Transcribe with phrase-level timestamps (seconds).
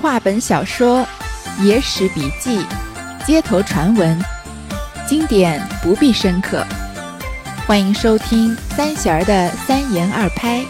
[0.00, 1.04] 话本小说、
[1.60, 2.64] 野史笔记、
[3.26, 4.16] 街头传闻，
[5.08, 6.64] 经典不必深刻。
[7.66, 10.64] 欢迎收听三弦儿的三言二拍，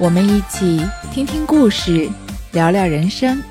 [0.00, 2.10] 我们一起听听故事，
[2.52, 3.42] 聊聊人生。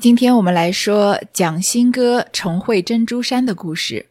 [0.00, 4.07] 今天我们来说蒋新歌重会珍珠山的故事。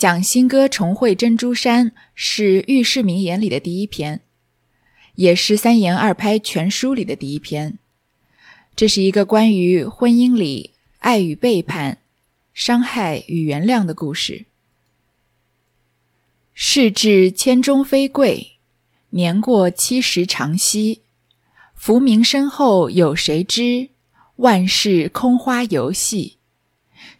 [0.00, 4.22] 蒋新歌重会珍珠山是《遇事名言》里的第一篇，
[5.16, 7.76] 也是《三言二拍》全书里的第一篇。
[8.74, 11.98] 这是一个关于婚姻里爱与背叛、
[12.54, 14.46] 伤害与原谅的故事。
[16.54, 18.52] 事至千钟非贵，
[19.10, 21.02] 年过七十长息。
[21.74, 23.90] 浮名身后有谁知？
[24.36, 26.38] 万事空花游戏，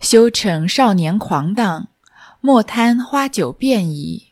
[0.01, 1.90] 休逞少年狂荡，
[2.41, 4.29] 莫贪花酒便矣。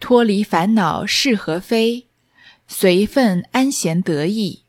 [0.00, 2.06] 脱离烦恼是何非？
[2.66, 4.62] 随分安闲得意。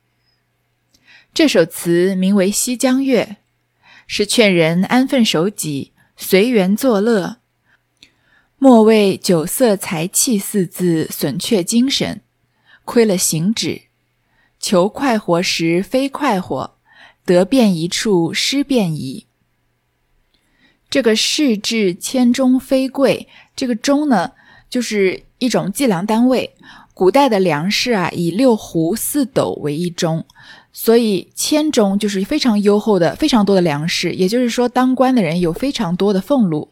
[1.34, 3.24] 这首词名为《西江月》，
[4.08, 7.38] 是劝人安分守己、随缘作乐，
[8.58, 12.22] 莫为酒色财气四字损却精神，
[12.86, 13.84] 亏了行止。
[14.60, 16.76] 求快活时非快活。
[17.26, 19.28] 得便一处，失便矣。
[20.90, 24.32] 这个市至千钟非贵，这个钟呢，
[24.70, 26.56] 就是一种计量单位。
[26.94, 30.26] 古代的粮食啊，以六斛四斗为一钟，
[30.74, 34.12] 所以千钟就是非常优厚的、非常多的粮食。
[34.14, 36.72] 也就是说，当官的人有非常多的俸禄。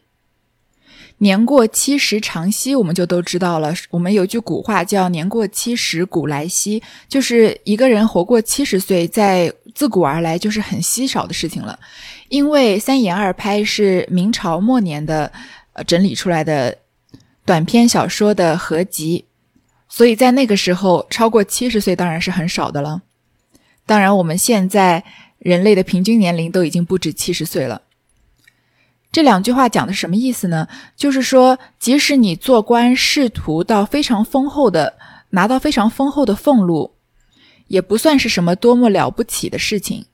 [1.19, 3.73] 年过七十长息，我们就都知道了。
[3.89, 11.79] 我们有句古话叫“年过七十古来稀”，就是一个人活过七十岁，在自古而来就是很稀少的事情了。
[12.29, 15.31] 因为三言二拍是明朝末年的
[15.73, 16.77] 呃整理出来的
[17.45, 19.25] 短篇小说的合集，
[19.87, 23.01] 所以在那个时候超过七十岁当然是很少的了。
[23.85, 25.03] 当然，我们现在
[25.39, 27.83] 人类的平均年龄都已经不止七十岁了。
[29.09, 30.67] 这两句话讲的什么意思呢？
[30.97, 34.97] 就是说，即使你做官仕途到非常丰厚的，
[35.29, 36.95] 拿到非常丰厚的俸禄，
[37.67, 40.05] 也不算是什么多么了不起的事情。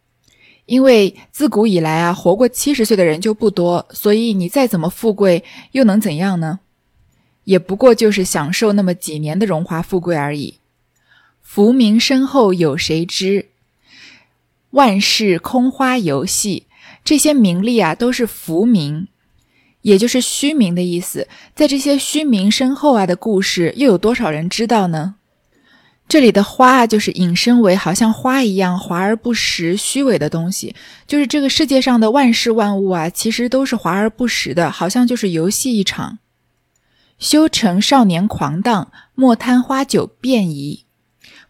[0.66, 5.44] 因为自古以来啊，活过七十岁的人就不多，所以你再怎么富贵，
[5.74, 6.60] 又能怎样呢？
[7.44, 10.60] 也不过就是享受那么几年的荣华富贵而已。
[11.42, 13.48] 浮名身后有谁知？
[14.72, 16.68] 万事空花游戏。
[17.04, 19.10] 这些名利啊，都是浮名，
[19.82, 21.28] 也就是虚名的意思。
[21.54, 25.16] 在这些虚名身后啊的故事，又有多少人知道呢？
[26.08, 30.76] 这里的花啊，就是引申为好像花一样华而不实、虚伪的东西。
[31.08, 36.20] 就是这个世界上的万事万物啊，其实都是华而不实的，好像就是游戏一场。
[37.18, 40.86] 修成少年狂荡，莫贪花酒便宜。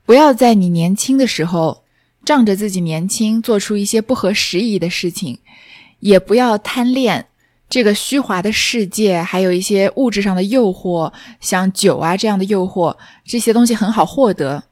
[0.05, 1.83] 不要在你年轻的时候。
[2.25, 5.39] 仗着自己年轻，做出一些不合时宜的事情，
[5.99, 7.25] 也不要贪恋
[7.73, 12.95] 这个虚华的世界，还有一些物质上的诱惑，像酒啊这样的诱惑，
[13.25, 14.65] 这些东西很好获得。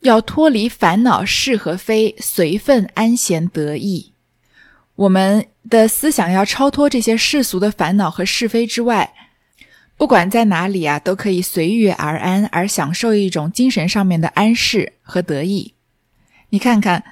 [0.00, 4.12] 要脱离烦恼是和非，随分安闲得意。
[4.94, 9.14] 我们的思想要超脱这些世俗的烦恼和是非之外，
[9.96, 15.72] 不管在哪里啊，都可以随遇而安，而享受一种精神上面的安适和得意。
[16.50, 17.02] 你看看，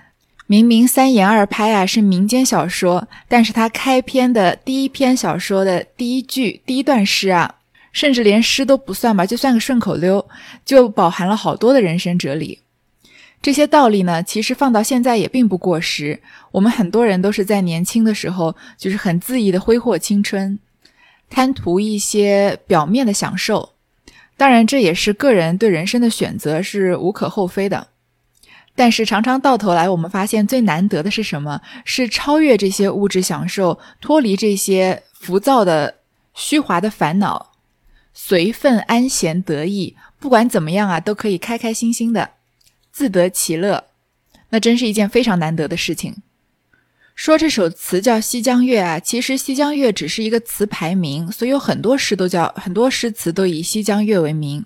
[0.52, 7.54] 明明三言二拍啊是民间小说，但是它开篇的第一篇小说的第一句、第一段诗啊，
[7.90, 10.28] 甚至连诗都不算吧，就算个顺口溜，
[10.66, 12.58] 就饱含了好多的人生哲理。
[13.40, 16.20] 这些道理呢，其实放到现在也并不过时。
[16.50, 20.58] 我们很多人都是在年轻的时候，就是很恣意的挥霍青春，
[21.30, 23.70] 贪图一些表面的享受。
[24.36, 27.88] 当然，这也是个人对人生的选择，是无可厚非的。
[28.74, 31.60] 但是常常到头来，我们发现最难得的是什么？
[31.84, 35.96] 是超越这些物质享受，脱离这些浮躁的
[36.34, 37.52] 虚华的烦恼，
[38.14, 39.96] 随分安闲得意。
[40.18, 42.30] 不管怎么样啊，都可以开开心心的，
[42.90, 43.84] 自得其乐。
[44.50, 46.16] 那真是一件非常难得的事情。
[47.14, 54.60] 说这首词叫《西江月》啊，其实《西江月》只是一个词牌名，所以有很多诗都叫很多诗词都以《西江月》为名。《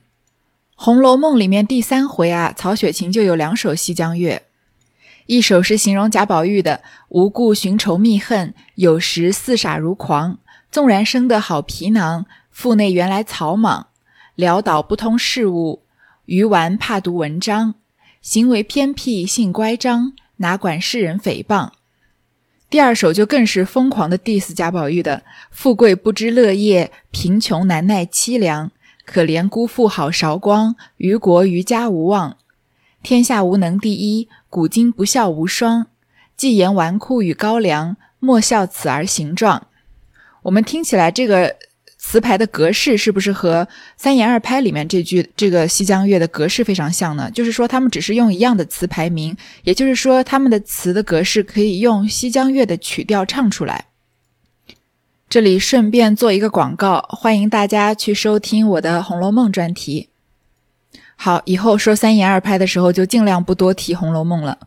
[0.78, 4.42] 红楼梦》里面第三回啊，曹雪芹就有两首《西江月》，
[5.24, 10.38] 一首是形容贾宝玉的“无故寻仇觅恨，有时似傻如狂。
[10.70, 13.86] 纵然生得好皮囊，腹内原来草莽。
[14.36, 15.82] 潦倒不通事物，
[16.26, 17.76] 愚顽怕读文章。
[18.20, 21.70] 行为偏僻性乖张，哪管世人诽谤。”
[22.68, 28.70] 第二首就更是疯狂的 diss 贾宝玉的：“富贵不知乐业，贫穷难耐凄凉。
[29.06, 32.36] 可怜辜负好韶光，于国于家无望。
[33.02, 35.86] 天下无能第一，古今不孝无双。
[36.36, 39.68] 既言纨绔与高粱，莫笑此儿形状。”
[40.42, 41.56] 我们听起来这个。
[41.98, 43.66] 词牌的格式是不是和
[43.96, 47.28] 三言二拍里面这句这个西江月的格式非常像呢？
[47.32, 53.86] 就是说他们只是用一样的词牌名，也就是说他们的词的格式可以用西江月的曲调唱出来。
[55.28, 60.08] 这里顺便做一个广告，欢迎大家去收听我的《红楼梦》专题。
[61.16, 64.58] 好，以后说三言二拍的时候就尽量不多提《红楼梦》了。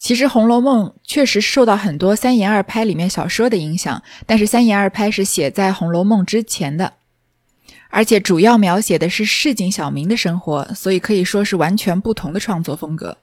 [0.00, 6.94] 其实《红楼梦》确实受到很多三言二拍里面小说的影响，但是三言二拍是写在《红楼梦》之前的，
[7.88, 13.18] 而且主要描写的是市井小民的生活，所以可以说是完全不同的创作风格。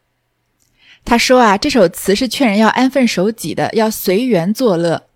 [1.03, 5.06] 他说啊，这首词是劝人要安分守己的，要随缘作乐，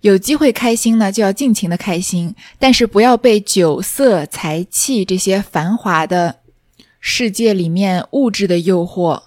[0.00, 6.36] 有机会开心呢就要尽情的开心，但是不要被酒色财气这些繁华的
[7.00, 9.22] 世界里面物质的诱惑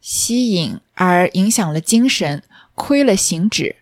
[0.00, 0.78] 吸引。
[1.00, 2.42] 而影响了精神，
[2.74, 3.76] 亏了行止。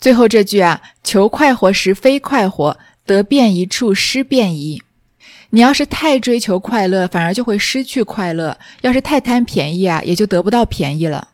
[0.00, 4.82] 最后这句啊，求快活时非快活，得便一处失便宜。
[5.50, 11.28] 你要是太追求快乐，反而就会失去快乐；要是太贪便宜啊，也就得不到便宜了。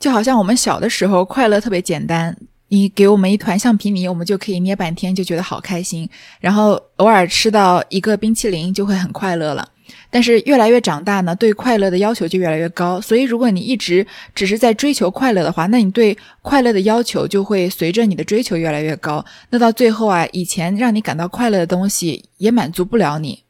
[0.00, 2.36] 就好像我们小的时候，快乐特别简单，
[2.68, 6.08] 你给我们一团橡皮泥，我们就可以捏半天，就觉得好开心。
[6.40, 9.68] 然后偶尔吃到一个冰淇淋，就会很快乐了。
[10.10, 13.00] 但是越来越长大呢，对快乐的要求就越来越高。
[13.00, 14.04] 所以，如果你一直
[14.34, 19.24] 只是在追求快乐的话，那你对快乐的要求就会随着你的追求越来越高。
[19.50, 23.44] 那到最后啊，以前让你感到快乐的东西也满足不了你，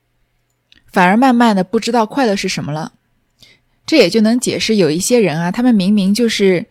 [0.92, 2.92] 反而慢慢的不知道快乐是什么了。
[3.86, 6.66] 这也就能解释有一些人啊，他们明明就是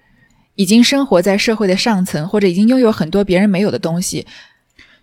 [0.56, 4.26] 已经生活在社会的上层，或者已经拥有很多别人没有的东西，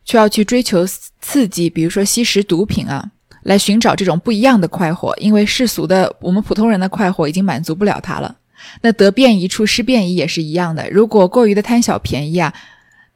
[0.05, 0.87] 却要去追求
[1.21, 3.11] 刺激，比如说吸食毒品啊。
[3.43, 8.37] 来寻找这种不一样的快活，因为世俗的我们普通人的快活已经满足不了他了。
[8.83, 12.55] 那得便宜处失便宜也是一样的，如果过于的贪小便宜啊，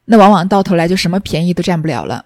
[0.03, 2.25] 那往往到头来就什么便宜都占不了了。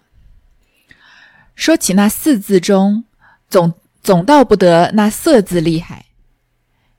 [1.53, 3.03] 说起那四字中，
[3.47, 3.71] 总
[4.01, 6.05] 总道不得那色字厉害。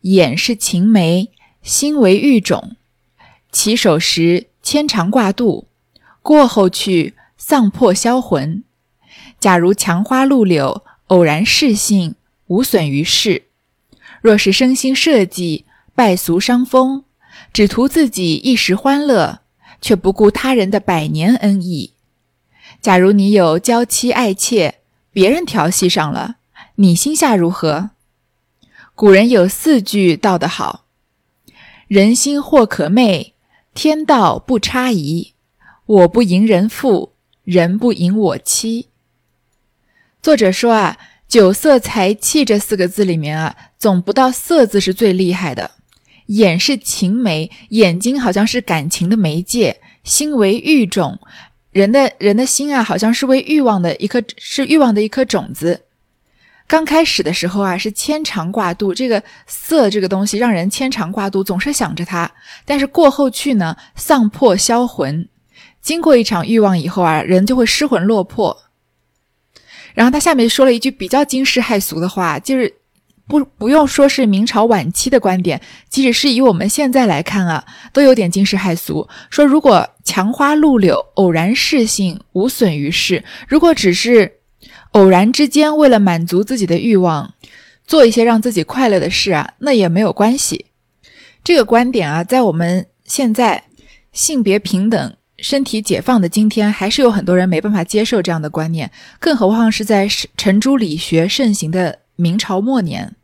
[0.03, 1.32] 眼是情眉，
[1.64, 2.76] 心为玉种。
[3.52, 5.69] 起手时牵肠挂肚，
[6.22, 8.64] 过后去丧魄销魂。
[9.38, 10.82] 假如墙花露柳。
[11.08, 12.14] 偶然适性，
[12.46, 13.43] 无损于事；
[14.22, 17.04] 若是生心设计，败俗伤风，
[17.52, 19.40] 只图自己一时欢乐，
[19.82, 21.93] 却不顾他人的百年恩义。
[22.81, 24.76] 假如你有娇妻爱妾，
[25.12, 26.37] 别人调戏上了，
[26.76, 27.90] 你心下如何？
[28.94, 30.87] 古人有四句道得好
[31.88, 33.31] ：“人心或可媚，
[33.74, 35.32] 天道不差宜。
[35.86, 37.12] 我不迎人妇，
[37.44, 38.88] 人不迎我妻。”
[40.22, 45.72] 作者说啊，酒色财气这四个字里面啊，总不到色字是最厉害的。
[46.26, 51.18] 眼是情媒，眼睛好像是感情的媒介；心为欲种，
[51.72, 55.82] 人的人的心啊，好像是为欲望的一颗，是欲望的一颗种子。
[56.72, 62.32] 刚开始的时候啊，是牵肠挂肚，这个色这个东西让人牵肠挂肚，总是想着它。
[62.64, 65.28] 但是过后去呢，丧魄销魂，
[65.82, 68.56] 经过一场欲望以后啊，人就会失魂落魄。
[69.92, 72.75] 然后他下面说了一句比较惊世骇俗的话，就是
[73.28, 79.06] 不不用说是明朝晚期的观点，即使是以我们现在来看啊，都有点惊世骇俗。
[79.28, 84.38] 说如果墙花露柳偶然事性无损于事，如果只是
[84.92, 87.34] 偶然之间为了满足自己的欲望，
[87.87, 90.66] 做一些让自己快乐的事啊，那也没有关系。
[91.44, 93.64] 这个观点啊，在我们现在
[94.12, 95.14] 性别平等。
[95.38, 100.06] 身体解放的今天，还是有很多人没办法接受这样的观念，更何况是在
[100.37, 103.16] 程朱理学盛行的明朝末年。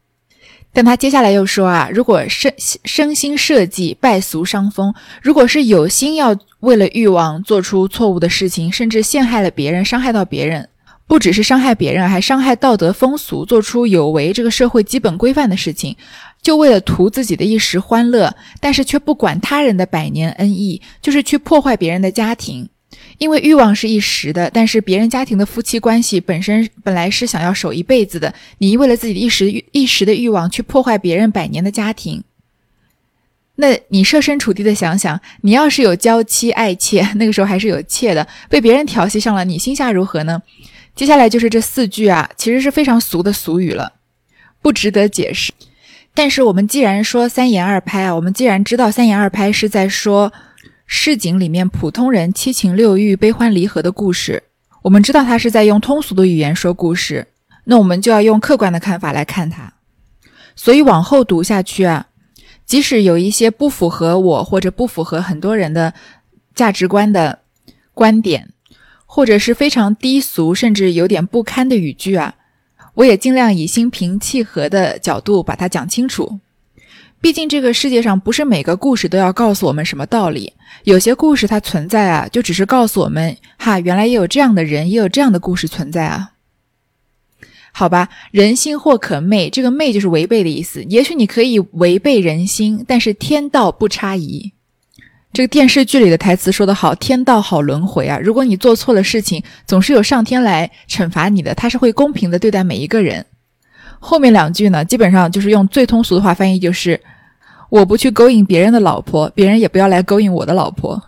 [0.73, 2.53] 但他接下来又说啊，如果身
[2.85, 10.69] 身心设计败俗伤风，如果是有心要为了欲望做出错误的事情，甚至陷害了别人，伤害到别人，
[11.09, 15.97] 不只是伤害别人，还伤害道德风俗，做出有违这个社会基本规范的事情。
[16.41, 22.69] 就为了图自己的一时欢乐，但是却不管他人的百年恩义，就是去破坏别人的家庭。
[23.19, 28.33] 因为欲望是一时的，但是别人家庭的夫妻关系本身本来是想要守一辈子的。
[28.59, 32.23] 你为了自己的一时一时的欲望去破坏别人百年的家庭，
[33.57, 40.41] 那你设身处地的想想，你要是有娇妻爱妾， 那个时候还是有妾的，被别人调戏上了，你心下如何呢？
[40.99, 43.93] 接下来就是这四句啊，其实是非常俗的俗语了，
[44.61, 45.53] 不值得解释。
[46.13, 50.33] 但是我们既然说三言二拍啊，我们既然知道三言二拍是在说
[50.87, 54.43] 市井里面普通人七情六欲、悲欢离合的故事，
[54.83, 57.29] 我们知道他是在用通俗的语言说故事，
[57.67, 59.73] 那我们就要用客观的看法来看它。
[60.57, 62.09] 所以往后读下去啊，
[62.67, 65.95] 即使有一些不符合我或者不符合很多人的
[66.57, 67.39] 价值观的
[67.95, 68.49] 观点，
[69.11, 72.35] 或者是非常低俗甚至有点不堪的语句啊。
[72.95, 76.39] 我也尽量以心平气和的角度把它讲清楚。
[77.21, 80.53] 毕竟这个世界上不是每个故事都要告诉我们什么道理，
[80.85, 86.33] 有些故事它存在啊，就只是告诉我们哈，原来也有这样的人，也有这样的故事存在啊。
[87.73, 90.83] 好吧，人心或可昧，这个昧就是违背的意思。
[90.85, 94.53] 也许你可以违背人心，但是天道不差移。
[95.33, 98.19] 这个电视剧里的台词说得好：“天道好轮回啊！
[98.19, 103.25] 如果你做错了事情，总是有上天来惩罚你的，他是会公平的对待每一个人。”
[104.01, 107.01] 后面两句呢，基本上就是用最通俗的话翻译，就是
[107.71, 111.03] “我不去勾引别人的老婆，别人也不要来勾引我的老婆。”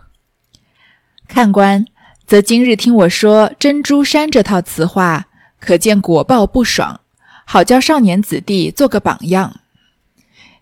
[1.26, 1.86] 看官
[2.26, 5.26] 则今日听我说珍珠山这套词话，
[5.58, 7.00] 可见果报不爽，
[7.44, 9.60] 好教少年子弟做个榜样。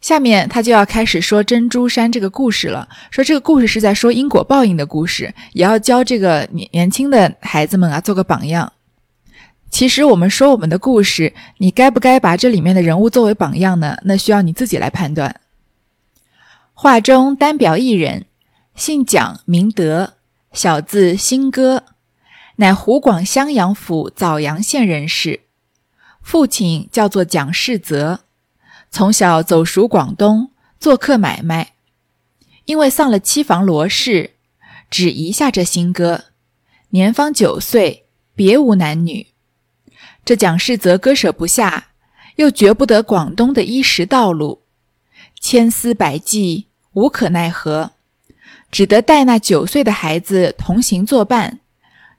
[0.00, 8.72] 下面他就要开始说珍珠山这个故事了，说这个故事是在说因果报应的故事，也要教这个年年轻的孩子们啊做个榜样。
[9.70, 13.98] 其实我们说我们的故事，你该不该把这里面的人物作为榜样呢？
[14.04, 15.40] 那需要你自己来判断。
[16.72, 18.26] 画中单表一人，
[18.76, 20.14] 姓蒋名德，
[20.52, 21.82] 小字新歌，
[22.56, 25.40] 乃湖广襄阳府枣阳县人士，
[26.22, 28.20] 父亲叫做蒋世泽。
[28.90, 31.72] 从小走熟广东，做客买卖。
[32.64, 34.32] 因为丧了妻房罗氏，
[34.90, 36.24] 只遗下这新歌。
[36.90, 39.28] 年方九岁，别无男女。
[40.24, 41.88] 这蒋氏则割舍不下，
[42.36, 44.62] 又绝不得广东的衣食道路，
[45.40, 47.92] 千思百计，无可奈何，
[48.70, 51.60] 只得带那九岁的孩子同行作伴，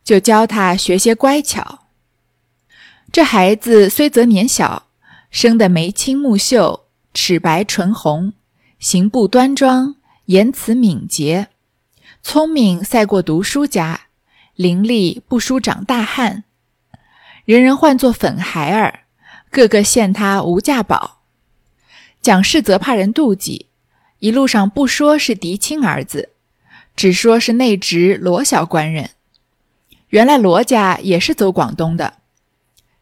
[0.03, 1.85] 就教他学些乖巧。
[3.11, 4.88] 这孩子虽则年小。
[5.29, 8.33] 生得眉清目秀，齿白唇红，
[8.79, 9.95] 行步端庄，
[10.25, 11.49] 言辞敏捷，
[12.23, 14.07] 聪明赛过读书家，
[14.55, 16.45] 伶俐不输长大汉，
[17.45, 19.01] 人人唤作粉孩儿，
[19.51, 21.21] 个个羡他无价宝。
[22.21, 23.67] 蒋氏则怕人妒忌，
[24.17, 26.29] 一路上不说是嫡亲儿子，
[26.95, 29.11] 只说是内侄罗小官人。
[30.09, 32.15] 原来罗家也是走广东的，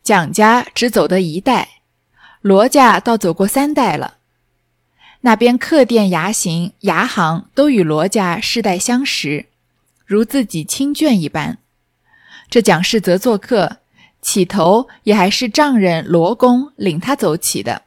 [0.04, 1.70] 蒋家只走得一代。
[2.48, 4.20] 罗家倒走过三代了，
[5.20, 9.48] 那边客店、牙行、牙行都与罗家世代相识，
[10.06, 11.58] 如自己亲眷一般。
[12.50, 13.80] 这蒋氏则做客，
[14.22, 17.82] 起头也还是丈人罗公领他走起的。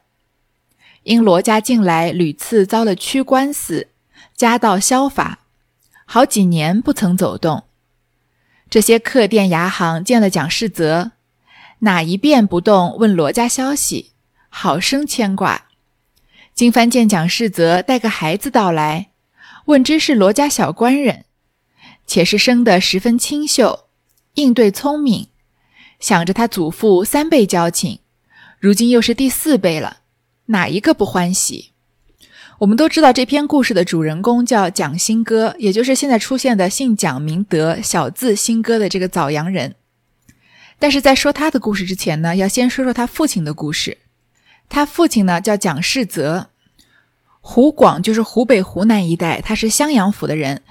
[1.01, 3.87] 因罗家近来屡次遭了屈官司，
[4.37, 5.39] 家道消乏，
[6.05, 7.63] 好几年不曾走动。
[8.69, 11.13] 这些客店、牙行见了蒋世泽，
[11.79, 14.11] 哪一遍不动问罗家消息？
[14.53, 15.65] 好生牵挂。
[16.53, 19.09] 金帆见蒋世泽带个孩子到来，
[19.65, 21.23] 问知是罗家小官人，
[22.05, 23.85] 且是生得十分清秀，
[24.35, 25.29] 应对聪明，
[25.99, 27.99] 想着他祖父三辈交情，
[28.59, 30.01] 如今又是第四辈了，
[30.47, 31.71] 哪一个不欢喜？
[32.59, 39.75] 我们都知道这篇故事的主人公叫蒋新歌，也就是现在出现的姓蒋名德、小字新歌的这个枣阳人。
[40.77, 43.97] 但是在说他的故事之前呢，要先说说他父亲的故事。
[44.71, 46.47] 他父亲呢叫蒋世泽，
[47.41, 50.61] 湖广就是湖北、湖南一带，他是襄阳府的人。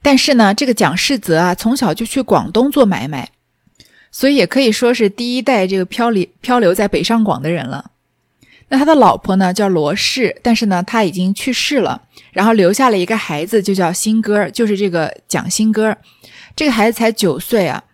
[0.00, 3.28] 但是呢，这个蒋世泽啊，从小就去广东做买卖，
[4.10, 7.90] 所以也可以说是第一代这个漂离漂流在北上广的人了。
[8.68, 12.00] 那他的老婆呢叫罗氏，但是呢他已经去世了，
[12.32, 15.94] 然后留下了一个孩子，就叫新歌，就是这个蒋新歌。
[16.56, 17.84] 这个孩子才九岁啊。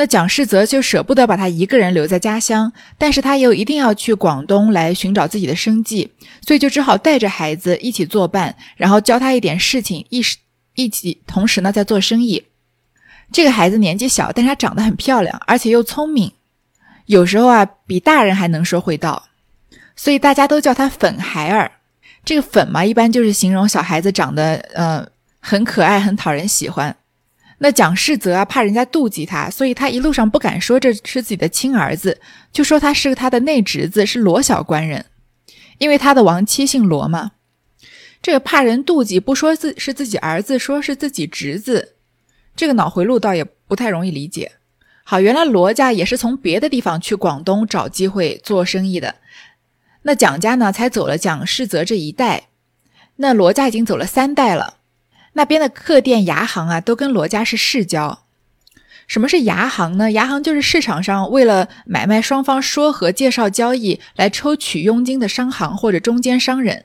[0.00, 6.12] 那蒋世泽就舍不得把他一个人留在家乡，但是他又一定要去广东来寻找自己的生计，
[6.46, 10.22] 所以就只好带着孩子一起作伴，然后教他一点事情，一
[10.76, 12.44] 一起同时呢在做生意。
[13.32, 16.32] 这个孩子年纪小，但是他长得很漂亮，而且又聪明，
[17.06, 19.24] 有时候啊比大人还能说会道，
[19.96, 21.72] 所以大家都叫他粉孩儿。
[22.24, 25.04] 这个粉嘛，一般就是形容小孩子长得呃
[25.40, 26.94] 很可爱，很讨人喜欢。
[27.58, 32.20] 那蒋世泽啊，怕人家妒忌他，所以他一路上不敢说这是自己的亲儿子，
[32.52, 35.06] 就说他是他的内侄子，是罗小官人，
[35.78, 37.32] 因为他的亡妻姓罗嘛。
[38.22, 41.94] 这个怕人妒忌，不说自是自己儿子，说是自己侄子，
[42.54, 44.52] 这个脑回路倒也不太容易理解。
[45.04, 49.16] 好，原来罗家也是从别的地方去广东找机会做生意的。
[50.02, 52.48] 那蒋家呢才走了蒋世泽这一代，
[53.16, 54.77] 那罗家已经走了三代了。
[55.34, 58.24] 那边的客店牙行啊，都跟罗家是世交。
[59.06, 60.12] 什么是牙行呢？
[60.12, 66.84] 牙行就是市场上为了买卖双方说和、介绍交易来抽取佣金的商行或者中间商人，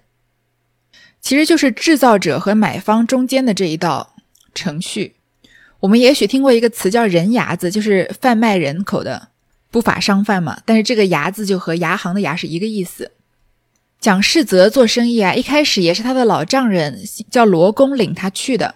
[1.19, 4.15] 其实就是制造者和买方中间的这一道
[4.53, 5.15] 程序。
[5.81, 9.27] 我们也许听过一个词叫“人牙子”，就是贩卖人口的
[9.69, 10.61] 不法商贩嘛。
[10.65, 13.11] 但是这个“牙”字就和牙行的“牙”是一个意思。
[14.03, 16.99] 蒋世泽做生意啊，一开始也是他的老丈人
[17.31, 18.75] 叫罗公领他去的。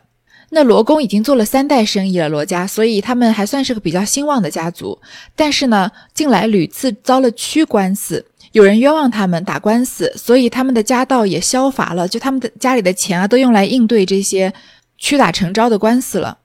[0.52, 4.98] 那罗公已经做了三代生意了，罗家，所以他们还算是个比较兴旺的家族。
[5.36, 12.08] 但是呢，近来屡次遭了屈官司，有人冤枉他们打官司，所以他们的家道也消乏了。
[12.08, 14.54] 就他们的家里的钱啊，都用来应对这些
[14.98, 16.38] 屈打成招的官司了，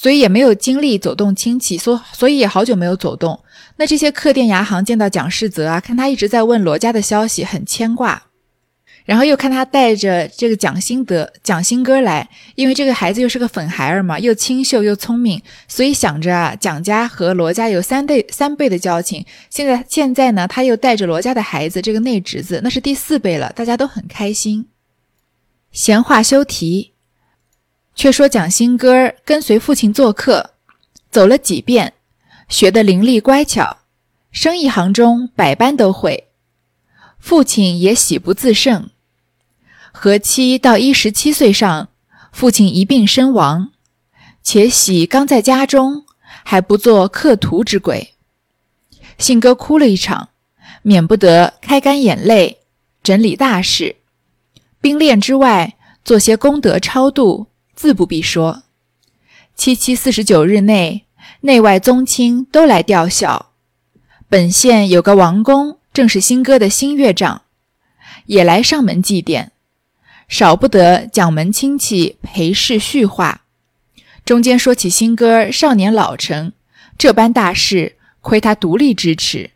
[0.00, 3.40] 所以也没有精力走动亲戚，所所以也好久没有走动。
[3.78, 8.22] 那这些客店牙行见到蒋世泽啊，看他一直在问罗家的消息，很牵挂。
[9.04, 19.26] 然后又看他带着这个蒋新德、蒋新哥来，因为这个孩子又是个粉孩儿嘛，又清秀又聪明，所以想着啊，蒋家和罗家有三倍三倍的交情。
[19.50, 24.68] 现在现在呢，他又带着罗家的孩子，这个内侄子，那是第四倍了，大家都很开心。
[25.72, 26.92] 闲话休提，
[27.98, 30.52] 却说蒋新哥跟随父亲做客，
[31.10, 31.94] 走了几遍。
[32.48, 33.78] 学得伶俐乖巧，
[34.30, 36.28] 生意行中百般都会。
[37.18, 38.88] 父亲也喜不自胜。
[39.90, 41.88] 何妻到一十七岁上，
[42.30, 43.72] 父亲一病身亡，
[44.44, 46.04] 且喜刚在家中，
[46.44, 48.14] 还不做客徒之鬼。
[49.18, 50.28] 信哥哭了一场，
[50.82, 52.60] 免不得开干眼泪，
[53.02, 53.96] 整理大事。
[54.80, 55.74] 兵练之外，
[56.04, 58.64] 做些功德超度，自不必说。
[59.54, 61.04] 七七四十九日内。
[61.42, 63.52] 内外宗亲都来吊孝，
[64.28, 67.42] 本县有个王公，正是新哥的新岳丈，
[68.26, 69.50] 也来上门祭奠，
[70.26, 73.42] 少不得蒋门亲戚陪侍叙话。
[74.24, 76.52] 中间说起新哥少年老成，
[76.96, 79.50] 这般大事，亏他独立支持。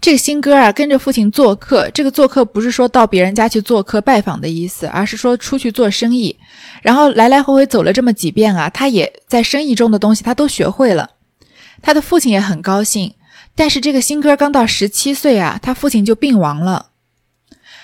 [0.00, 1.90] 这个新哥啊，跟着父亲做客。
[1.90, 6.36] 这个做客不是说到别人家去做客拜访的意思，而是说出去做生意。
[6.82, 11.10] 然后来来回回走了这么几遍啊，他也在生意中的东西他都学会了。
[11.82, 13.14] 他的父亲也很高兴。
[13.54, 16.86] 但是这个新哥刚到十七岁啊，他父亲就病亡了。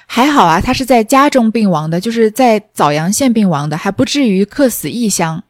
[0.07, 5.45] 还好啊，他是在家中病亡的，就是在枣阳县病亡的，还不至于客死异乡。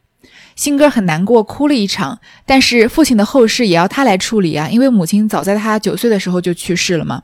[0.57, 2.19] 新哥很难过，哭了一场。
[2.45, 7.21] 但是父亲的后事也要他来处理啊，因为母亲早在他九岁的时候就去世了嘛，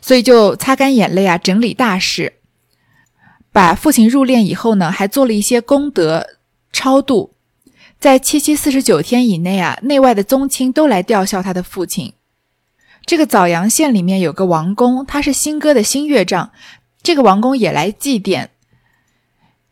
[0.00, 2.34] 所以就擦干眼泪啊，整理大事。
[3.50, 6.24] 把父亲入殓以后呢，还做了一些功德
[6.72, 7.34] 超度，
[7.98, 12.12] 在七七四十九天以内啊，内外的宗亲都来吊孝他的父亲。
[13.04, 16.52] 这个枣阳县里面有个王公，他是新哥的新岳丈，
[17.02, 18.46] 这个王公也来祭奠，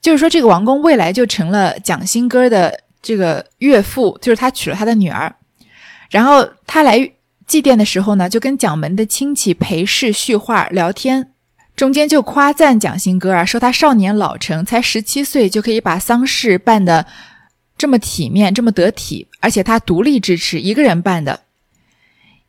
[0.00, 2.80] 就是说这个王公未来就成了蒋新哥的。
[3.06, 5.32] 这个岳父就是他娶了他的女儿，
[6.10, 6.98] 然后他来
[7.46, 11.30] 祭奠的时候呢，就跟蒋门的亲戚陪侍叙话聊天，
[11.76, 17.06] 中间就夸赞蒋新哥啊，说他少年老成，才十七岁就可以把丧事办的
[17.78, 21.42] 这么体面，这么得体，而且他独立支持，一个人办的。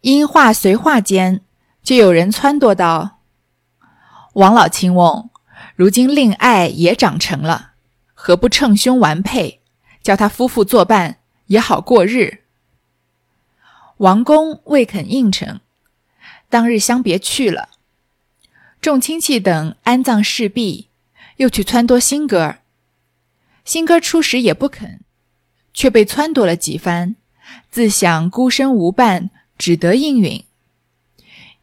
[0.02, 1.41] 因话随话间，
[1.84, 3.20] 就有人撺掇道
[4.34, 5.30] ：“王老亲翁，
[5.76, 7.74] 如今令爱也长成了，
[8.15, 9.57] 何不称兄完配？”
[10.08, 11.17] 叫他夫妇作伴
[11.48, 12.43] 也好过日。
[13.98, 15.60] 王公未肯应承，
[16.48, 17.72] 当日相别去了。
[18.80, 20.88] 众亲戚等安葬事毕，
[21.36, 22.56] 又去撺掇新哥。
[23.65, 25.02] 新哥初时也不肯，
[25.74, 27.17] 却被撺掇了几番，
[27.70, 30.46] 自想孤身无伴，只得应允。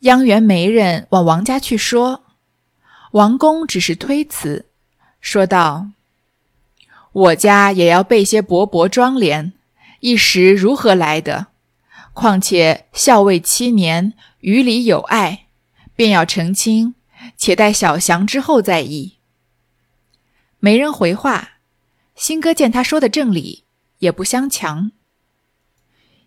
[0.00, 2.24] 央元媒人往王家去说，
[3.12, 4.66] 王公只是推辞，
[5.22, 5.88] 说道。
[7.14, 9.52] 我家也要备些薄薄妆奁，
[10.00, 11.46] 一时如何来得？
[12.12, 15.46] 况且孝位七年，于里有爱，
[15.94, 16.94] 便要成亲，
[17.36, 19.18] 且待小祥之后再议。
[20.58, 21.50] 没人回话。
[22.16, 23.64] 新哥见他说的正理，
[23.98, 24.92] 也不相强。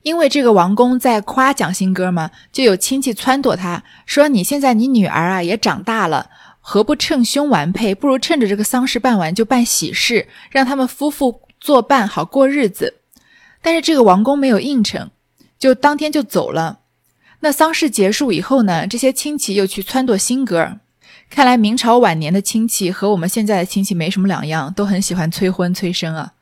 [0.03, 6.29] 因为这个王公在夸蒋新哥嘛，就有亲戚撺掇他说：“你现在你女儿啊也长大了。”
[6.69, 7.95] 何不趁凶完配？
[7.95, 12.95] 不如趁着这个丧事办完就办喜事，让他们夫妇作伴，好过日子。
[13.61, 15.09] 但是这个王公没有应承，
[15.57, 16.79] 就当天就走了。
[17.39, 18.85] 那丧事结束以后呢？
[18.85, 20.81] 这些亲戚又去撺掇新哥儿。
[21.29, 26.33] 看来明朝晚年的亲戚和我们现在的亲戚没什么两样，都很喜欢催婚催生啊。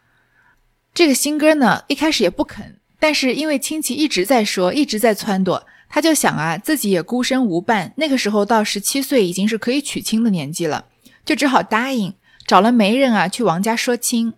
[0.95, 5.61] 这个新哥呢，一开始也不肯，但是因为亲戚一直在说，一直在撺掇。
[5.95, 10.87] 他就想啊，自己也孤身无伴，那个时候到十七岁已经是可以娶亲的年纪了，
[11.23, 12.13] 就只好答应，
[12.45, 14.33] 找了媒人啊去王家说亲。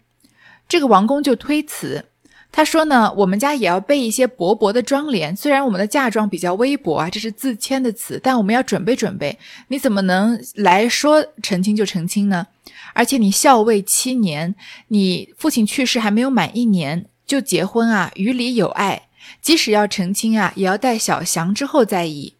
[0.69, 2.05] 这个王公就推辞，
[2.51, 9.39] 他说呢，我们家也要备一些薄薄的妆奁，虽然我们的嫁妆比较微薄啊，这是自谦的词，但我们要准备准备。
[9.69, 12.45] 你怎么能来说成亲就成亲呢？
[12.93, 14.53] 而且你孝位七年，
[14.89, 19.06] 你父亲去世还没有满一年就结婚啊，于理有碍。
[19.41, 22.35] 即使要成亲啊，也要待小祥之后再议。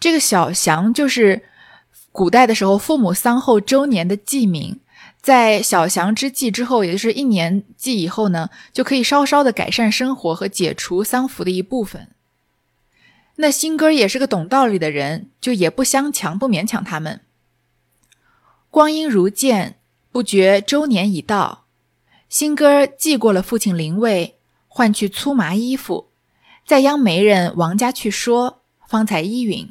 [0.00, 1.44] 这个小祥就是
[2.10, 4.80] 古代的时候父母丧后周年的祭名，
[5.20, 12.08] 在小祥之际之后，也就是一年祭以后呢，就可以稍稍的改善生活和解除丧服的一部分。
[13.36, 17.20] 那新哥也是个懂道理的人，就也不相强，不勉强他们。
[18.70, 19.76] 光阴如箭，
[20.10, 21.64] 不觉周年已到，
[22.28, 24.36] 新哥祭过了父亲灵位。
[24.74, 26.08] 换去粗麻衣服，
[26.64, 29.70] 再央媒人王家去说，方才依允。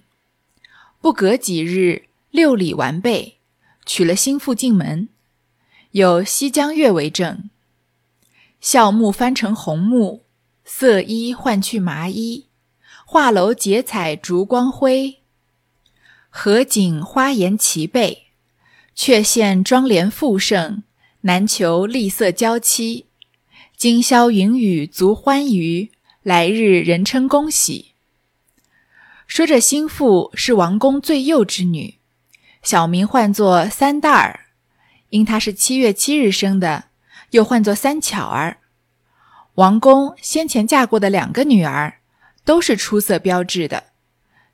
[1.01, 3.39] 不隔几日，六礼完备，
[3.83, 5.09] 娶了新妇进门，
[5.89, 7.49] 有西江月为证。
[8.59, 10.21] 孝木翻成红木，
[10.63, 12.45] 色衣换去麻衣，
[13.03, 15.17] 画楼结彩烛光辉，
[16.29, 18.27] 合景花颜齐备，
[18.93, 20.83] 却现妆奁富盛，
[21.21, 23.07] 难求丽色娇妻。
[23.81, 25.89] 今宵云雨足欢娱，
[26.21, 27.95] 来日人称恭喜。
[29.25, 31.95] 说这新妇是王公最幼之女，
[32.61, 34.41] 小名唤作三大儿，
[35.09, 36.89] 因她是七月七日生的，
[37.31, 38.57] 又唤作三巧儿。
[39.55, 42.01] 王公先前嫁过的两个女儿，
[42.45, 43.85] 都是出色标致的，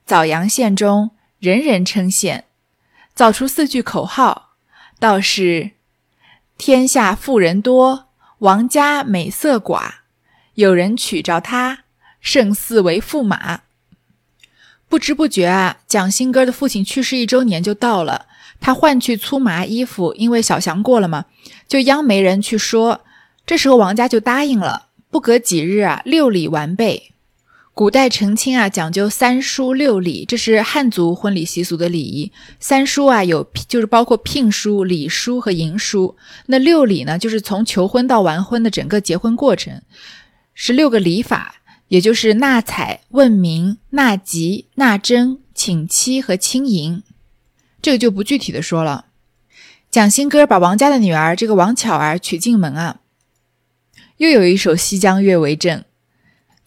[0.06, 2.44] 枣阳县中人人称羡，
[3.14, 4.52] 造出四句口号，
[4.98, 5.72] 道是：
[6.58, 8.07] 天下妇人多。
[8.40, 9.90] 王家美色寡，
[10.54, 11.80] 有人娶着她，
[12.22, 13.62] 胜似为驸马。
[14.88, 18.28] 不知不觉啊，蒋新哥的父亲去世一周年就到了。
[18.60, 21.26] 他换去粗麻衣服，因为小祥过了嘛，
[21.68, 23.02] 就央媒人去说。
[23.46, 24.88] 这时候王家就答应了。
[25.10, 27.14] 不隔几日啊，六礼完备。
[27.78, 32.32] 古代成亲啊，讲究三书六礼，这是汉族婚礼习俗的礼仪。
[32.60, 36.18] 三书啊，有就是包括聘书、礼书和迎书。
[36.48, 39.84] 那六礼呢，就是从求婚到完婚的整个结婚过程，
[40.56, 41.58] 是六个礼法，
[41.90, 47.04] 也就是纳采、问名、纳吉、纳征、请妻和亲迎。
[47.80, 49.06] 这个就不具体的说了。
[49.92, 53.02] 蒋新哥把王家的女儿这个王巧儿娶进门啊，
[54.18, 55.84] 又有一首《西江月》为证。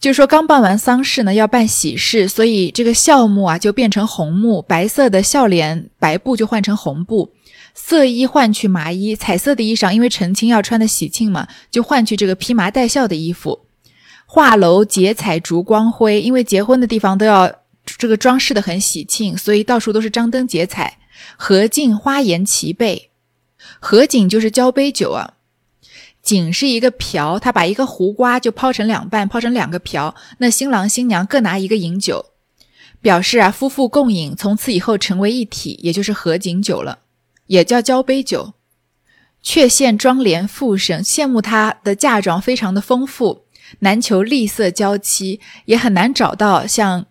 [0.01, 7.31] 就说刚办完丧事呢，要办喜事，所以这个孝木啊就变成红木，白色的孝帘白布就换成红布，
[7.75, 13.59] 色衣换去麻衣，彩色的衣裳，因为成亲要穿的喜庆嘛，就换去这个披麻戴孝的衣服。
[14.25, 17.53] 画楼结彩烛光辉，因为结婚的地方都要
[17.85, 20.97] 这个装饰的很喜庆，所以到处都是张灯结彩。
[21.37, 23.11] 合镜花颜齐备，
[23.79, 25.35] 合景就是交杯酒啊。
[26.21, 30.15] 井是一个瓢，他把一个胡瓜就抛成两半，抛成两个瓢。
[30.37, 32.27] 那新郎新娘各拿一个饮酒，
[33.01, 36.99] 表示啊夫妇共饮，从此以后成为一体，也就是合景酒了，
[37.47, 38.53] 也叫交杯酒。
[39.43, 43.45] 却羡妆奁富盛，羡慕她的嫁妆非常的丰富，
[43.79, 47.07] 难求丽色娇妻，也很难找到像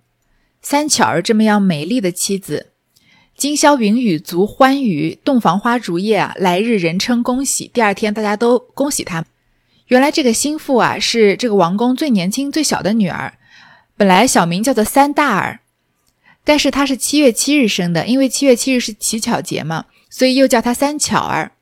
[0.63, 2.70] 三巧儿这么样美丽的妻子。
[3.41, 6.35] 今宵云雨足欢娱，洞房花烛夜啊！
[6.37, 7.71] 来日人称恭喜。
[7.73, 9.25] 第二天大家都恭喜他。
[9.87, 13.33] 原来这个新妇啊是这个王公最年轻最小的女儿，
[13.97, 15.61] 本来小名叫做三大儿，
[16.45, 21.53] 但是她是七月七日生的，因为七月七日是乞巧节嘛，所以又叫她三巧儿。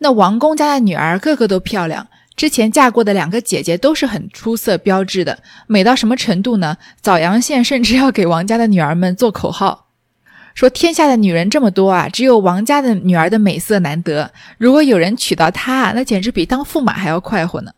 [0.00, 6.76] 那王公家的女儿个个都漂亮，之前嫁过的两个姐姐都是很出色标致的，美到什么程度呢？
[7.00, 9.83] 枣阳县甚至要给王家的女儿们做口号。
[10.54, 14.32] 说天下的女人这么多啊，只有王家的女儿的美色难得。
[14.56, 17.72] 如果有人娶到她，那简直比当驸马还要快活呢。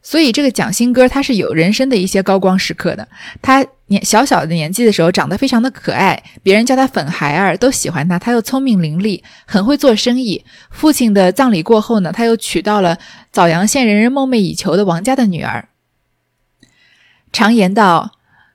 [0.00, 3.08] 所以这个蒋新歌他是有人生的一些高光时刻的。
[3.42, 8.16] 他年小小的年纪的时候长得非常的可爱，别人叫他粉孩儿，都喜欢他。
[8.16, 10.44] 他又聪明伶俐，很会做生意。
[10.70, 12.98] 父亲的葬礼过后呢，他又娶到了
[13.32, 15.70] 枣阳县人人梦寐以求的王家的女儿。
[17.32, 18.12] 常言道，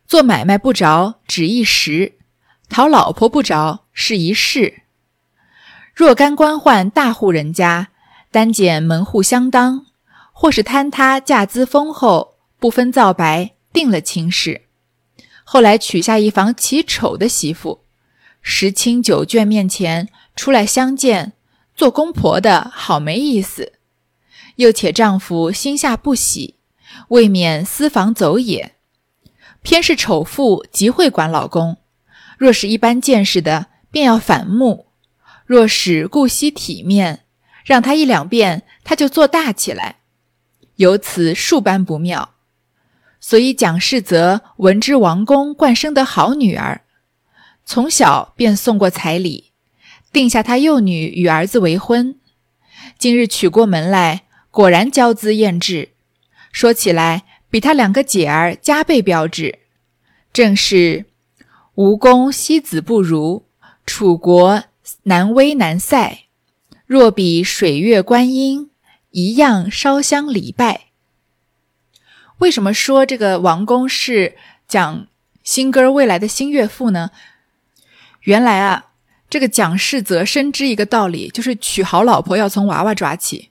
[0.08, 2.13] 做买卖不着只一时。
[2.72, 4.84] 讨老婆不着是一世，
[5.94, 7.90] 若干官宦大户人家，
[8.32, 9.88] 单拣门户相当，
[10.32, 14.62] 或是坍塌价资丰厚，不分皂白定了亲事。
[15.44, 17.82] 后来娶下一房奇丑的媳妇，
[18.42, 20.08] 十亲九眷面前
[20.38, 21.34] 出来相见，
[21.76, 23.74] 做公婆的好没意思。
[24.56, 26.56] 又且丈夫心下不喜，
[27.10, 28.76] 未免私房走也，
[29.62, 31.76] 偏是丑妇，极会管老公；
[32.41, 34.88] 若是一般见识的，便要反目；
[35.45, 37.19] 若是顾惜体面，
[37.63, 39.97] 让他一两遍，他就做大起来。
[40.77, 42.34] 由此数般不妙。
[43.19, 46.82] 所以蒋氏则闻之王公惯生得好女儿，
[47.63, 49.51] 从小便送过彩礼，
[50.12, 52.15] 定下他幼女与儿子为婚。
[52.97, 55.89] 今日娶过门来，果然娇姿艳质，
[56.51, 59.60] 说起来比他两个姐儿加倍标致。
[60.34, 61.06] 正是
[61.76, 63.46] 吴宫西子不如，
[63.86, 64.64] 楚国
[65.04, 66.26] 难威南塞。
[66.86, 68.72] 若比水月观音，
[69.12, 70.88] 一样烧香礼拜。
[72.40, 74.36] 为什么说这个王公是
[74.68, 75.08] 蒋
[75.44, 77.12] 新歌未来的新岳父呢？
[78.24, 78.92] 原来啊，
[79.30, 83.51] 这个蒋世则深知一个道理，就是娶好老婆要从娃娃抓起。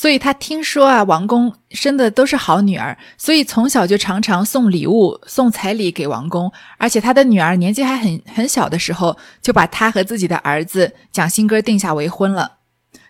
[0.00, 6.52] 所以他听说啊，王公生的都是好女儿，所以从小就常常送礼物、送彩礼给王公。
[6.76, 12.58] 而且他的女儿年纪还很很小的时候，就把他和自己的儿子蒋新根定下为婚了，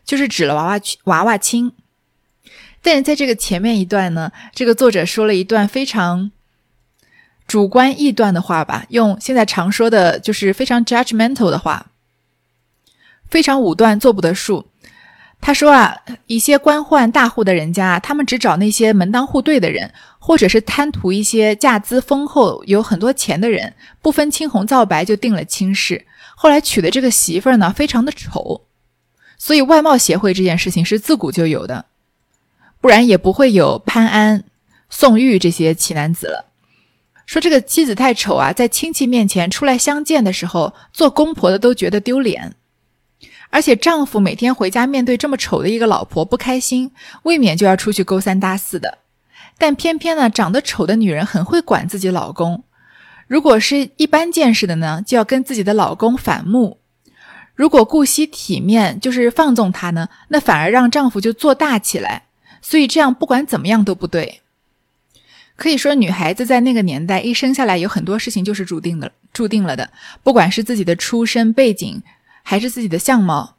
[0.03, 1.71] 就是指了娃娃娃娃亲。
[2.81, 6.31] 但是在这个前面一段呢，这个作者说了一段非常
[7.47, 11.89] 主观臆断的话吧，用现在常说的就是非常 judgmental 的话，
[13.29, 14.65] 非常武断，做不得数。
[15.41, 15.97] 他说啊，
[16.27, 26.05] 一些官宦大户的人家，他们只找那些门当户对的人，或者是贪图一些嫁资丰厚、有很多钱的人，不分青红皂白就定了亲事。
[26.35, 28.63] 后来娶的这个媳妇儿呢，非常的丑，
[29.39, 31.87] 所以外貌协会这件事情是自古就有的。
[32.81, 34.45] 不然也不会有潘安、
[34.91, 36.45] 宋玉这些奇男子了。
[37.27, 42.55] 说这个妻子太丑啊，在亲戚面前出来相见的时候，做公婆的都觉得丢脸。
[43.51, 46.91] 而且丈夫每天回家面对这么丑的一个老婆不开心，
[47.23, 48.99] 未免就要出去勾三搭四的。
[49.57, 52.63] 但偏偏呢，长得丑的女人很会管自己老公。
[53.27, 56.79] 如果是一般见识的呢，就要跟自己的老公反目；
[57.55, 62.25] 如果顾惜体面，就是放纵他呢，那反而让丈夫就做大起来。
[62.63, 64.41] 所以这样不管怎么样都不对。
[65.57, 69.91] 可以说，女孩子在那个年代一生下来，有很多事情就是注定的，注定了的。
[70.23, 72.01] 不管是自己的出身背景，
[72.51, 73.57] 还是自己的相貌，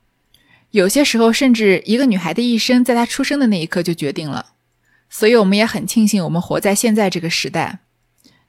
[0.71, 4.47] 有些时候甚至一个女孩的一生，在她出生的那一刻就决定了。
[5.11, 7.81] 所以，我们也很庆幸，我们活在现在这个时代，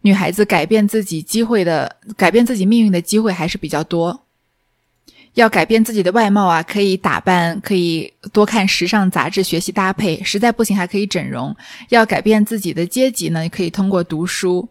[0.00, 4.22] 女孩子改变自己机会的、改变自己命运的机会还是比较多。
[5.35, 10.22] 要改变自己的外貌啊，可以打扮，可以多看时尚杂志，学习搭配。
[10.24, 11.55] 实在不行，还可以整容。
[11.90, 14.70] 要改变自己的阶级呢，可以通过读书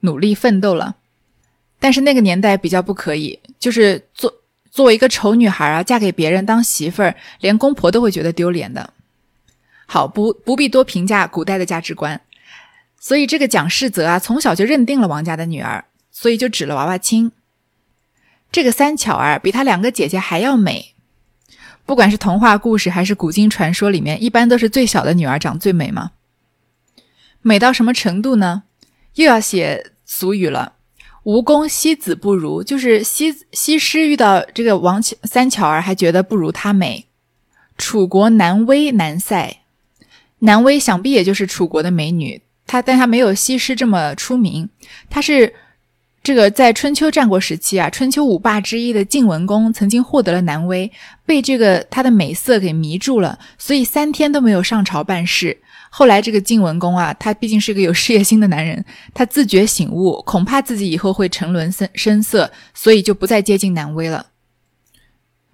[0.00, 0.96] 努力奋斗了。
[1.78, 4.34] 但是那个年代比较不可以，就是做
[4.70, 8.92] 作为一个丑女孩啊，嫁给别人当媳妇儿，连公婆都会觉得丢脸的。
[9.86, 12.20] 好，不不必多评价古代的价值观。
[12.98, 17.32] 所以这个蒋世泽啊，从小就认定了王家的女儿，所以就指了娃娃亲。
[18.52, 20.94] 这个三巧儿比她两个姐姐还要美，
[21.84, 26.12] 不管是童话故事还是古今传说里面，一般都是最小的女儿长最美嘛。
[27.42, 28.64] 美到什么程度呢？
[29.14, 30.74] 又要写俗语了
[31.22, 37.06] ，“吴宫西子不如”，就是西西施遇到这个王巧三巧儿还觉得不如她美。
[37.76, 39.58] 楚国南威南塞，
[40.40, 44.68] 南威想必也就是楚国的美女，她但她没有西施这么出名，
[45.08, 45.54] 她是。
[46.22, 50.92] 这个在春秋战国时期啊，春秋五霸之一的晋文公曾经获得了南威，
[51.24, 55.56] 被这个他的美色给迷住了，所以三天都没有上朝办事。
[55.90, 64.28] 后来这个晋文公啊，他毕竟是个有事业心的男人，他自觉醒悟，恐怕自己以后会沉沦深深色，所以就不再接近南威了。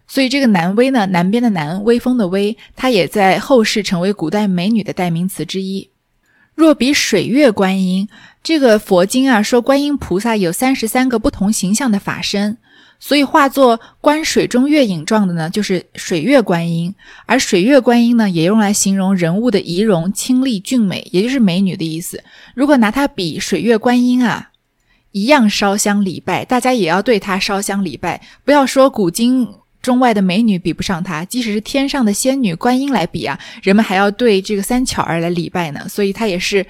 [0.07, 5.90] 所以这个南威呢，南边的南，威风的威，它也在后世成为古代美女的代名词之一。
[6.55, 8.09] 若比水月观音。
[8.42, 12.59] 这个佛经啊，说观音菩萨有三十三个不同形象的法身，
[12.99, 16.95] 所以化作观水中月影状的呢，就是水月观音。
[17.27, 22.23] 而水月观音呢，也用来形容人物的仪容清丽俊美，也就是美女的意思。
[22.55, 24.51] 如果拿它比水月观音啊，
[25.13, 28.21] 一样烧香礼拜，大家也要对它烧香礼拜。
[28.45, 29.49] 不要说古今
[29.81, 35.89] 中外的美女比不上她，即使是天上的仙女观音来比啊，人们还要对这个三巧儿来礼拜呢。
[35.89, 36.67] 所以她也是。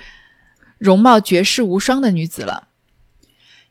[0.78, 2.68] 容貌绝世无双的女子了。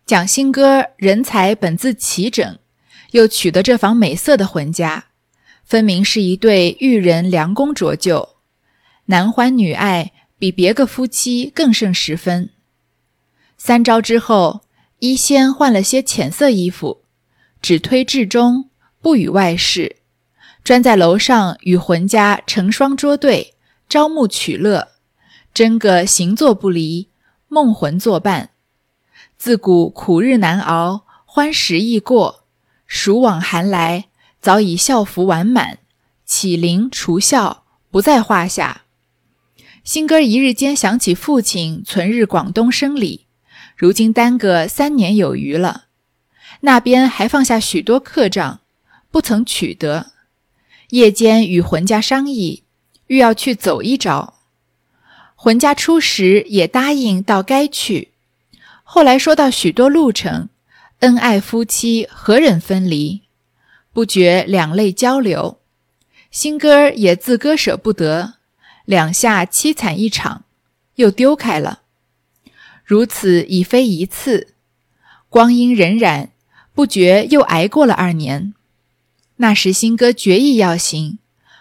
[0.05, 2.59] 蒋新歌人才本自齐整，
[3.09, 5.05] 又娶得这房美色的婚家，
[5.63, 8.35] 分明是一对玉人良工浊旧，
[9.05, 12.51] 男欢女爱，比别个夫妻更胜十分。
[13.57, 14.61] 三朝之后，
[14.99, 17.01] 一先换了些浅色衣服，
[17.59, 18.69] 只推至中，
[19.01, 19.95] 不与外事，
[20.63, 23.55] 专在楼上与浑家成双捉对，
[23.89, 24.89] 招募取乐。
[25.51, 27.09] 真个行坐不离，
[27.47, 28.51] 梦魂作伴。
[29.45, 32.45] 自古苦日难熬，欢时易过。
[32.87, 34.05] 暑往寒来，
[34.41, 35.77] 早已孝服完满，
[36.25, 38.85] 启灵除孝不在话下。
[39.83, 43.27] 新哥一日间想起父亲存日广东生礼，
[43.75, 45.85] 如今耽搁三年有余了。
[46.61, 48.61] 那边还放下许多客账，
[49.11, 50.13] 不曾取得。
[50.89, 52.63] 夜间与浑家商议，
[53.05, 54.39] 欲要去走一遭。
[55.35, 58.13] 浑家初时也答应到该去，
[58.95, 60.47] 后来说到许多路程，
[60.99, 63.23] 恩爱夫妻何忍分离？
[63.91, 65.59] 不觉两泪交流，
[66.31, 68.35] 新哥儿也自割舍不得，
[68.85, 70.45] 两下凄惨一场，
[70.95, 71.81] 又丢开了。
[72.85, 74.53] 如此已非一次，
[75.27, 76.29] 光阴荏苒，
[76.73, 78.53] 不觉又挨过了二年。
[79.35, 81.19] 那时新哥决意要行，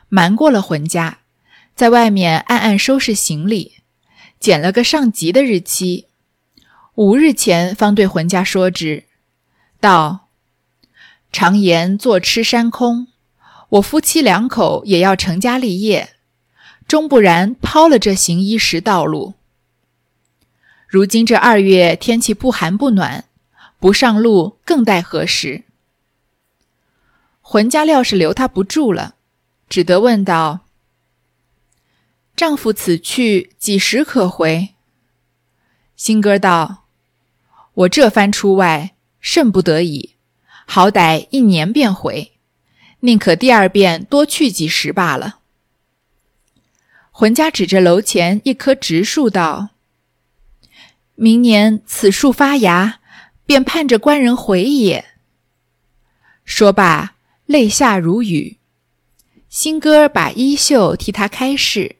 [0.08, 1.18] 瞒过了浑家。
[1.74, 3.78] 在外面暗暗收拾行李，
[4.38, 6.06] 捡了个上吉的日期，
[6.96, 9.04] 五日前方对浑家说之，
[9.80, 10.28] 道
[11.33, 13.09] ：“常言坐吃山空，
[13.70, 16.14] 我夫妻两口也要成家立业，
[16.87, 19.35] 终不然抛了这行医食道路。
[20.87, 23.24] 如今这二月天气不寒不暖，
[23.80, 25.64] 不上路更待何时？”
[27.42, 29.16] 浑家料是留他不住了，
[29.68, 30.61] 只得问道。
[32.37, 34.70] 丈夫此去几时可回？
[35.96, 36.83] 新哥道
[37.74, 40.14] ：“我这番出外甚不得已，
[40.66, 42.32] 好歹一年便回，
[43.00, 45.40] 宁可第二遍多去几时罢了。”
[47.10, 49.70] 浑家指着楼前一棵植树道
[51.14, 53.00] ：“明年此树发芽，
[53.46, 55.04] 便盼着官人回也。”
[56.44, 57.14] 说罢，
[57.46, 58.58] 泪下如雨。
[59.48, 61.96] 新哥把衣袖替他开示。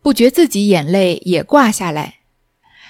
[0.00, 2.18] 不觉自己眼泪也挂下来，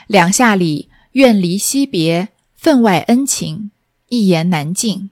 [0.06, 3.70] 两下里愿离惜别，分外恩情，
[4.10, 5.08] 一言难尽。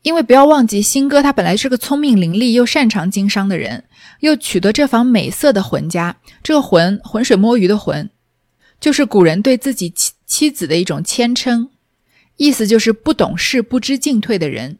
[0.00, 3.84] 因为不要忘记，新哥他本来是个聪明伶俐又擅长经商的人，
[4.20, 8.08] 又娶得这房美色的浑家，这个浑浑水摸鱼的浑，
[8.80, 11.68] 就是古人对自己妻妻子的一种谦称，
[12.38, 14.78] 意思就是不懂事、不知进退的人。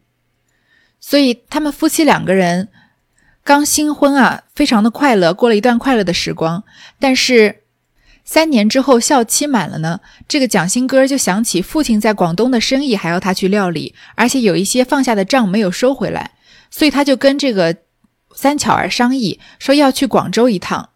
[0.98, 2.68] 所以他们夫妻两个人。
[3.42, 6.62] 刚新婚啊，非常的快乐，过了一段快乐的时光。
[6.98, 7.59] 但是
[8.32, 16.30] 三年之后，校期满了呢，这个蒋新哥就想起父亲在广东的生意还要他去料理，而且有一些放下的账没有收回来，
[16.70, 17.78] 所以他就跟这个
[18.32, 20.90] 三巧儿商议，说要去广州一趟。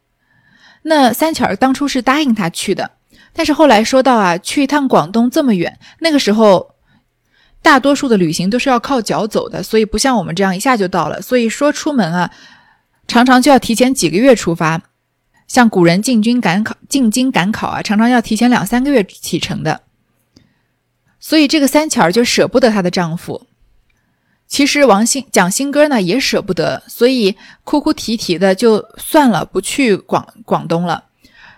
[0.83, 2.93] 那三巧儿当初是答应他去的，
[3.33, 6.77] 但是后来说到啊，去一趟广东这么远，那个时候。
[7.63, 11.21] 大多数的旅行都是要靠脚走的，所以不像我们这样一下就到了。
[11.21, 12.31] 所以说出门啊，
[13.09, 14.83] 常常就要提前几个月出发。
[15.47, 19.83] 像古人进军赶考、进京赶考啊，常常要提前两三个月启程的。
[21.21, 23.47] 所以这个三巧儿就舍不得她的丈夫。
[24.47, 31.05] 其实王兴、蒋新哥呢也舍不得，所以哭哭啼啼的就算了，不去广广东了。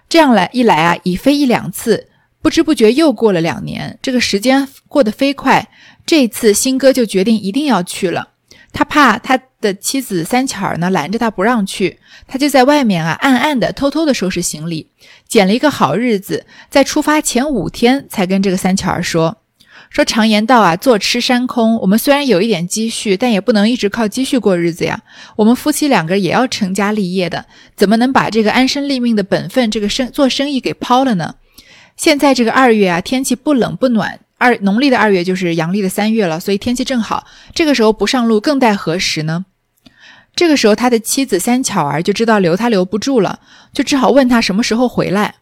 [0.09, 2.09] 这样来一来啊，已非一两次，
[2.41, 5.69] 不知不觉又过了两年，这个时间过得飞快。
[6.07, 8.29] 这次新哥就决定一定要去了，
[8.77, 14.91] 他怕他的妻子三巧儿呢拦着他不让去，他就在外面啊暗暗的偷偷的收拾行李，
[15.27, 19.39] 拣了一个好日子，在出发前五天才跟这个三巧儿说，
[19.89, 25.01] 说常言道啊坐吃山空，我们虽然有一点积蓄，但也不能一直靠积蓄过日子呀，
[25.37, 31.37] 我们夫妻两个也要成家立业的，怎么能把这个安身立命的本分，这个生做生意给抛了呢？
[31.97, 34.21] 现在这个二月啊，天气不冷不暖。
[34.39, 37.27] 二农历的二月就是阳历的三月了，所以天气正好。
[37.55, 39.47] 这个时候不上路，更待何时呢？
[40.35, 43.41] 这个时候，他的妻子三巧儿就知道留他留不住了，
[43.73, 45.37] 就只好问他什么时候回来。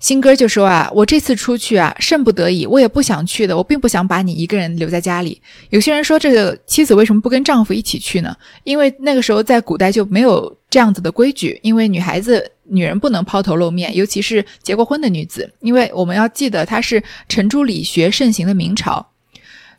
[0.00, 5.40] 新哥就说啊，我这次出去啊，甚不得已，我也不想去的，我并不想把你一个人留在家里。
[5.68, 8.34] 有些人说，这个妻子为什么不跟丈夫一起去呢？
[8.64, 19.06] 因为那个时候在古代就没有这样子的规矩，因为女孩子、女人不能抛头露面，尤其是结过婚的女子，因为我们要记得，她是程朱理学盛行的明朝。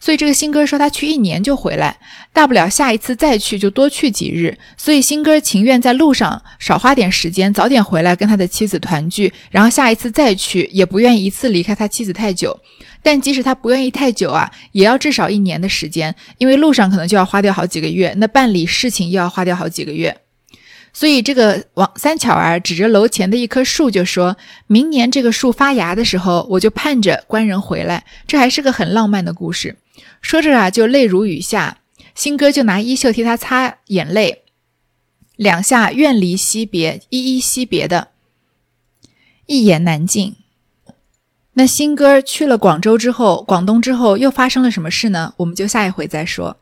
[0.01, 1.95] 所以这个新哥说他去一年就回来，
[2.33, 4.57] 大不了下一次再去就多去几日。
[4.75, 12.59] 所以新哥情愿在路上少花点时间，早点回来跟他的妻子团聚，然后下一次再去，也不愿一次离开他妻子太久。
[13.03, 20.17] 但即使他不愿意太久啊，也要至少一年的时间，因为路上可能就要花掉好几个月，那办理事情又要花掉好几个月。
[20.93, 24.35] 所以这个王三巧儿指着楼前的一棵树，就说
[24.67, 28.03] 明年这个树发芽的时候，我就盼着官人回来。
[28.27, 29.77] 这还是个很浪漫的故事。
[30.21, 31.79] 说着啊，就泪如雨下。
[32.13, 34.43] 新哥就拿衣袖替他擦眼泪，
[35.37, 38.09] 两下愿离惜别，依依惜别的，
[39.45, 40.35] 一言难尽。
[41.53, 45.33] 那新哥去了广州之后，广东之后又发生了什么事呢？
[45.37, 46.57] 我们就下一回再说。